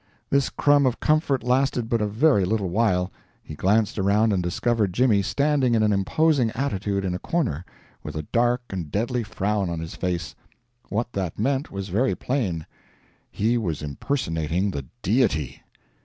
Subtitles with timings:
[0.31, 3.11] This crumb of comfort lasted but a very little while;
[3.43, 7.63] he glanced around and discovered Jimmy standing in an imposing attitude in a corner,
[8.01, 10.33] with a dark and deadly frown on his face.
[10.89, 12.65] What that meant was very plain
[13.29, 15.61] HE WAS IMPERSONATING THE DEITY!